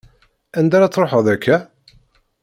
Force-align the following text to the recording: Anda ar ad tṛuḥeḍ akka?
Anda 0.57 0.75
ar 0.77 0.83
ad 0.83 0.91
tṛuḥeḍ 0.93 1.27
akka? 1.33 1.57